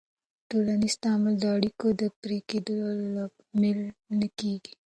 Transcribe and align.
ټولنیز 0.49 0.93
تعامل 1.03 1.33
د 1.39 1.45
اړیکو 1.55 1.87
د 1.99 2.03
پرې 2.21 2.37
کېدو 2.49 2.75
لامل 3.15 3.79
نه 4.19 4.27
کېږي. 4.39 4.73